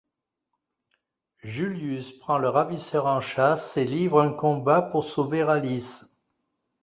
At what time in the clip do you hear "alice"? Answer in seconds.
5.43-6.19